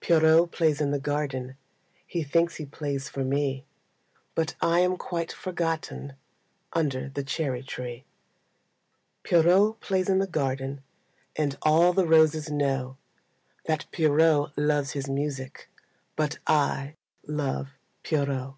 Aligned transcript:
Pierrot 0.00 0.50
plays 0.50 0.80
in 0.80 0.92
the 0.92 0.98
garden, 0.98 1.58
He 2.06 2.22
thinks 2.22 2.56
he 2.56 2.64
plays 2.64 3.10
for 3.10 3.22
me, 3.22 3.66
But 4.34 4.54
I 4.62 4.78
am 4.80 4.96
quite 4.96 5.30
forgotten 5.30 6.14
Under 6.72 7.10
the 7.10 7.22
cherry 7.22 7.62
tree. 7.62 8.06
Pierrot 9.24 9.80
plays 9.80 10.08
in 10.08 10.20
the 10.20 10.26
garden, 10.26 10.82
And 11.36 11.58
all 11.60 11.92
the 11.92 12.06
roses 12.06 12.50
know 12.50 12.96
That 13.66 13.84
Pierrot 13.92 14.56
loves 14.56 14.92
his 14.92 15.06
music, 15.06 15.68
But 16.16 16.38
I 16.46 16.94
love 17.26 17.68
Pierrot. 18.04 18.54